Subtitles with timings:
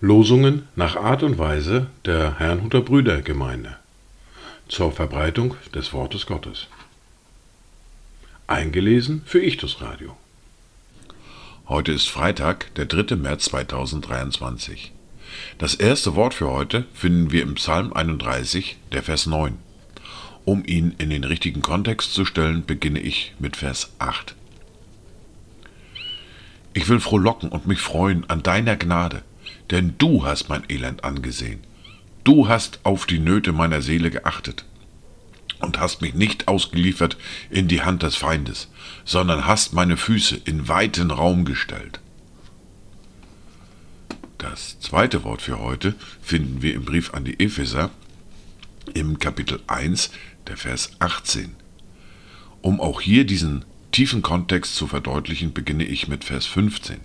[0.00, 3.76] Losungen nach Art und Weise der Herrnhuter Brüdergemeinde
[4.68, 6.68] zur Verbreitung des Wortes Gottes.
[8.46, 10.16] Eingelesen für Ichtus Radio.
[11.68, 13.16] Heute ist Freitag, der 3.
[13.16, 14.92] März 2023.
[15.58, 19.65] Das erste Wort für heute finden wir im Psalm 31, der Vers 9.
[20.46, 24.36] Um ihn in den richtigen Kontext zu stellen, beginne ich mit Vers 8.
[26.72, 29.22] Ich will frohlocken und mich freuen an deiner Gnade,
[29.72, 31.58] denn du hast mein Elend angesehen.
[32.22, 34.64] Du hast auf die Nöte meiner Seele geachtet
[35.58, 37.16] und hast mich nicht ausgeliefert
[37.50, 38.68] in die Hand des Feindes,
[39.04, 41.98] sondern hast meine Füße in weiten Raum gestellt.
[44.38, 47.90] Das zweite Wort für heute finden wir im Brief an die Epheser
[48.94, 50.10] im Kapitel 1,
[50.48, 51.54] der Vers 18.
[52.60, 57.00] Um auch hier diesen tiefen Kontext zu verdeutlichen, beginne ich mit Vers 15.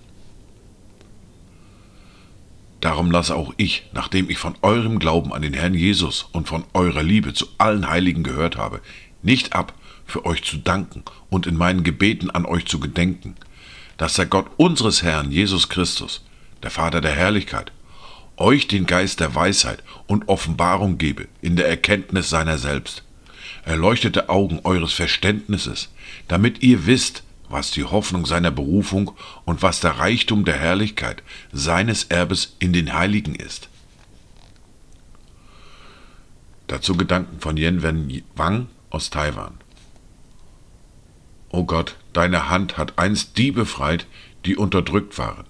[2.81, 6.64] Darum lasse auch ich, nachdem ich von eurem Glauben an den Herrn Jesus und von
[6.73, 8.81] eurer Liebe zu allen Heiligen gehört habe,
[9.22, 9.73] nicht ab,
[10.06, 13.36] für euch zu danken und in meinen Gebeten an euch zu gedenken,
[13.97, 16.25] dass der Gott unseres Herrn Jesus Christus,
[16.64, 17.72] der Vater der Herrlichkeit,
[18.36, 23.03] euch den Geist der Weisheit und Offenbarung gebe in der Erkenntnis seiner selbst,
[23.64, 25.90] erleuchtete Augen eures Verständnisses,
[26.28, 29.12] damit ihr wisst, was die Hoffnung seiner Berufung
[29.45, 33.70] und was der Reichtum der Herrlichkeit seines Erbes in den Heiligen ist.
[36.68, 39.56] Dazu Gedanken von Yen Wen Wang aus Taiwan.
[41.50, 44.08] O Gott, deine Hand hat einst die befreit,
[44.46, 45.46] die unterdrückt waren.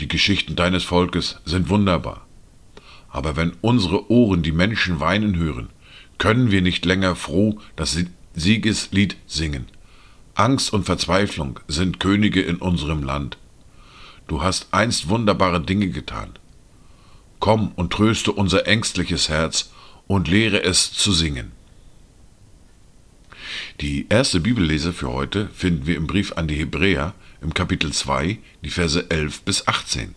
[0.00, 2.26] Die Geschichten deines Volkes sind wunderbar.
[3.08, 5.68] Aber wenn unsere Ohren die Menschen weinen hören,
[6.18, 7.98] können wir nicht länger froh das
[8.34, 9.66] Siegeslied singen.
[10.34, 13.38] Angst und Verzweiflung sind Könige in unserem Land.
[14.26, 16.30] Du hast einst wunderbare Dinge getan.
[17.38, 19.70] Komm und tröste unser ängstliches Herz
[20.06, 21.52] und lehre es zu singen.
[23.80, 28.38] Die erste Bibellese für heute finden wir im Brief an die Hebräer im Kapitel 2,
[28.62, 30.14] die Verse 11 bis 18.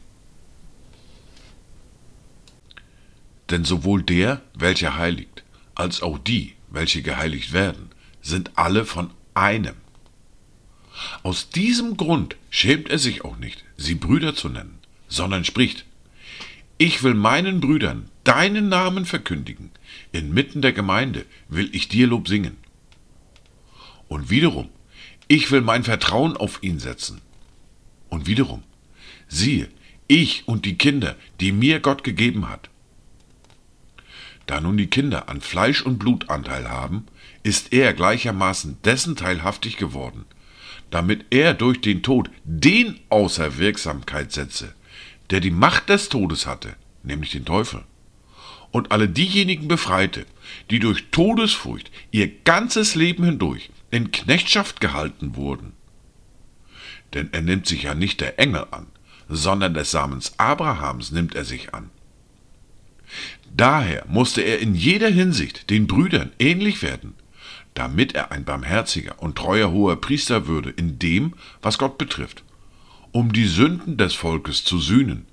[3.50, 5.44] Denn sowohl der, welcher heiligt,
[5.78, 7.90] als auch die, welche geheiligt werden,
[8.22, 9.76] sind alle von einem.
[11.22, 15.86] Aus diesem Grund schämt er sich auch nicht, sie Brüder zu nennen, sondern spricht,
[16.80, 19.72] ich will meinen Brüdern deinen Namen verkündigen,
[20.12, 22.58] inmitten der Gemeinde will ich dir Lob singen.
[24.08, 24.70] Und wiederum,
[25.28, 27.22] ich will mein Vertrauen auf ihn setzen.
[28.10, 28.64] Und wiederum,
[29.28, 29.70] siehe,
[30.08, 32.70] ich und die Kinder, die mir Gott gegeben hat.
[34.48, 37.06] Da nun die Kinder an Fleisch und Blut Anteil haben,
[37.44, 40.26] ist er gleichermaßen dessen teilhaftig geworden,
[40.90, 44.74] damit er durch den Tod den außer Wirksamkeit setze,
[45.30, 47.84] der die Macht des Todes hatte, nämlich den Teufel,
[48.72, 50.26] und alle diejenigen befreite,
[50.72, 55.74] die durch Todesfurcht ihr ganzes Leben hindurch in Knechtschaft gehalten wurden.
[57.14, 58.88] Denn er nimmt sich ja nicht der Engel an,
[59.28, 61.90] sondern des Samens Abrahams nimmt er sich an.
[63.56, 67.14] Daher musste er in jeder Hinsicht den Brüdern ähnlich werden,
[67.74, 72.44] damit er ein barmherziger und treuer hoher Priester würde in dem, was Gott betrifft,
[73.12, 75.26] um die Sünden des Volkes zu sühnen.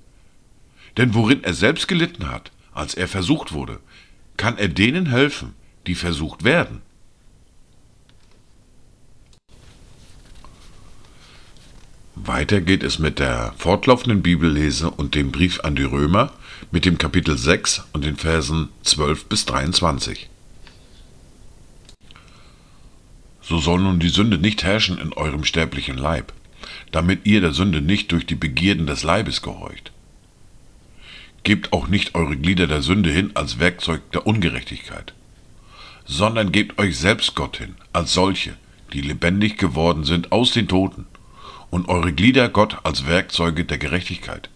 [0.97, 3.79] Denn worin er selbst gelitten hat, als er versucht wurde,
[4.37, 5.53] kann er denen helfen,
[5.87, 6.81] die versucht werden.
[12.27, 16.31] Weiter geht es mit der fortlaufenden Bibellese und dem Brief an die Römer
[16.71, 20.29] mit dem Kapitel 6 und den Versen 12 bis 23.
[23.47, 26.33] so soll nun die Sünde nicht herrschen in eurem sterblichen Leib,
[26.91, 29.91] damit ihr der Sünde nicht durch die Begierden des Leibes gehorcht.
[31.43, 35.13] Gebt auch nicht eure Glieder der Sünde hin als Werkzeug der Ungerechtigkeit,
[36.05, 38.57] sondern gebt euch selbst Gott hin als solche,
[38.93, 41.05] die lebendig geworden sind aus den Toten,
[41.69, 44.49] und eure Glieder Gott als Werkzeuge der Gerechtigkeit.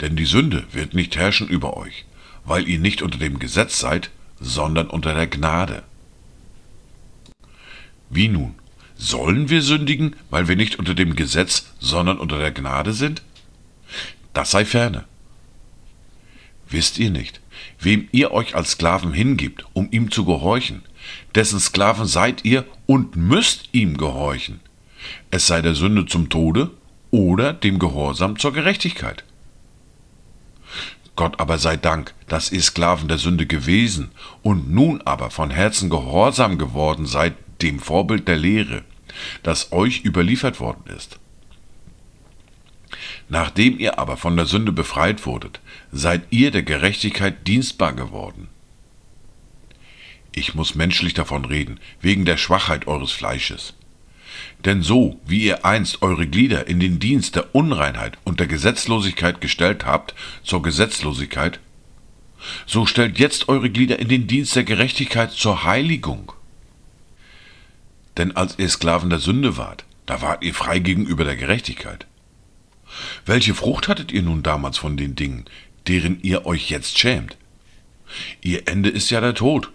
[0.00, 2.04] Denn die Sünde wird nicht herrschen über euch,
[2.44, 5.82] weil ihr nicht unter dem Gesetz seid, sondern unter der Gnade.
[8.10, 8.54] Wie nun?
[8.98, 13.22] Sollen wir sündigen, weil wir nicht unter dem Gesetz, sondern unter der Gnade sind?
[14.32, 15.04] Das sei ferne.
[16.68, 17.40] Wisst ihr nicht,
[17.78, 20.82] wem ihr euch als Sklaven hingibt, um ihm zu gehorchen,
[21.34, 24.60] dessen Sklaven seid ihr und müsst ihm gehorchen,
[25.30, 26.70] es sei der Sünde zum Tode
[27.10, 29.24] oder dem Gehorsam zur Gerechtigkeit.
[31.16, 34.10] Gott aber sei Dank, dass ihr Sklaven der Sünde gewesen
[34.42, 38.84] und nun aber von Herzen gehorsam geworden seid dem Vorbild der Lehre,
[39.42, 41.18] das euch überliefert worden ist.
[43.28, 45.60] Nachdem ihr aber von der Sünde befreit wurdet,
[45.90, 48.48] seid ihr der Gerechtigkeit dienstbar geworden.
[50.32, 53.74] Ich muss menschlich davon reden, wegen der Schwachheit eures Fleisches.
[54.64, 59.40] Denn so, wie ihr einst eure Glieder in den Dienst der Unreinheit und der Gesetzlosigkeit
[59.40, 61.60] gestellt habt zur Gesetzlosigkeit,
[62.66, 66.32] so stellt jetzt eure Glieder in den Dienst der Gerechtigkeit zur Heiligung.
[68.16, 72.06] Denn als ihr Sklaven der Sünde wart, da wart ihr frei gegenüber der Gerechtigkeit.
[73.24, 75.44] Welche Frucht hattet ihr nun damals von den Dingen,
[75.86, 77.36] deren ihr euch jetzt schämt?
[78.40, 79.70] Ihr Ende ist ja der Tod.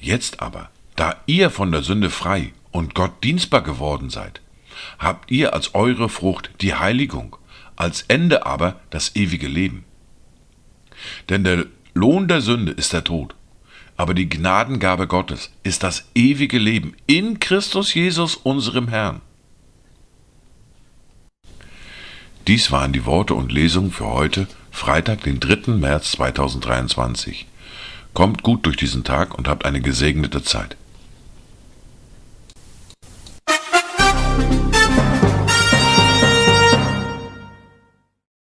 [0.00, 4.42] Jetzt aber, da ihr von der Sünde frei und Gott dienstbar geworden seid,
[4.98, 7.36] habt ihr als eure Frucht die Heiligung,
[7.74, 9.84] als Ende aber das ewige Leben.
[11.30, 11.64] Denn der
[11.94, 13.34] Lohn der Sünde ist der Tod,
[13.96, 19.22] aber die Gnadengabe Gottes ist das ewige Leben in Christus Jesus, unserem Herrn.
[22.46, 25.72] Dies waren die Worte und Lesungen für heute, Freitag, den 3.
[25.72, 27.46] März 2023.
[28.12, 30.76] Kommt gut durch diesen Tag und habt eine gesegnete Zeit.